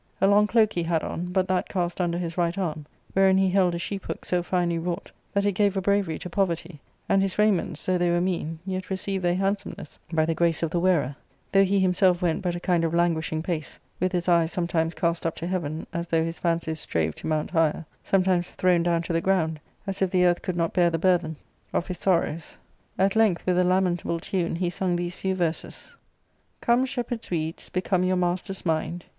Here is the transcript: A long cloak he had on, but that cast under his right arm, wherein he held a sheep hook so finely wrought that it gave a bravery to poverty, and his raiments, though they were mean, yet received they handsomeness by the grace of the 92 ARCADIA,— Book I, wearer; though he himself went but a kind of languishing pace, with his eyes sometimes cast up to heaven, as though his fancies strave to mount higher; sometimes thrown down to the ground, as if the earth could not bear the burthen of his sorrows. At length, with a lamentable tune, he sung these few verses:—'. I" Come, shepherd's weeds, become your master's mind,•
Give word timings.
A 0.19 0.25
long 0.25 0.47
cloak 0.47 0.73
he 0.73 0.81
had 0.81 1.03
on, 1.03 1.27
but 1.27 1.47
that 1.47 1.69
cast 1.69 2.01
under 2.01 2.17
his 2.17 2.35
right 2.35 2.57
arm, 2.57 2.87
wherein 3.13 3.37
he 3.37 3.51
held 3.51 3.75
a 3.75 3.77
sheep 3.77 4.05
hook 4.07 4.25
so 4.25 4.41
finely 4.41 4.79
wrought 4.79 5.11
that 5.31 5.45
it 5.45 5.51
gave 5.51 5.77
a 5.77 5.81
bravery 5.81 6.17
to 6.17 6.27
poverty, 6.27 6.79
and 7.07 7.21
his 7.21 7.37
raiments, 7.37 7.85
though 7.85 7.99
they 7.99 8.09
were 8.09 8.19
mean, 8.19 8.57
yet 8.65 8.89
received 8.89 9.23
they 9.23 9.35
handsomeness 9.35 9.99
by 10.11 10.25
the 10.25 10.33
grace 10.33 10.63
of 10.63 10.71
the 10.71 10.79
92 10.79 10.87
ARCADIA,— 10.87 11.07
Book 11.07 11.11
I, 11.11 11.11
wearer; 11.11 11.51
though 11.65 11.69
he 11.69 11.79
himself 11.79 12.21
went 12.23 12.41
but 12.41 12.55
a 12.55 12.59
kind 12.59 12.83
of 12.83 12.95
languishing 12.95 13.43
pace, 13.43 13.79
with 13.99 14.11
his 14.11 14.27
eyes 14.27 14.51
sometimes 14.51 14.95
cast 14.95 15.23
up 15.27 15.35
to 15.35 15.45
heaven, 15.45 15.85
as 15.93 16.07
though 16.07 16.25
his 16.25 16.39
fancies 16.39 16.79
strave 16.79 17.13
to 17.17 17.27
mount 17.27 17.51
higher; 17.51 17.85
sometimes 18.03 18.53
thrown 18.53 18.81
down 18.81 19.03
to 19.03 19.13
the 19.13 19.21
ground, 19.21 19.59
as 19.85 20.01
if 20.01 20.09
the 20.09 20.25
earth 20.25 20.41
could 20.41 20.57
not 20.57 20.73
bear 20.73 20.89
the 20.89 20.97
burthen 20.97 21.35
of 21.73 21.85
his 21.85 21.99
sorrows. 21.99 22.57
At 22.97 23.15
length, 23.15 23.45
with 23.45 23.59
a 23.59 23.63
lamentable 23.63 24.19
tune, 24.19 24.55
he 24.55 24.71
sung 24.71 24.95
these 24.95 25.13
few 25.13 25.35
verses:—'. 25.35 25.95
I" 26.63 26.65
Come, 26.65 26.85
shepherd's 26.85 27.29
weeds, 27.29 27.69
become 27.69 28.03
your 28.03 28.17
master's 28.17 28.65
mind,• 28.65 29.03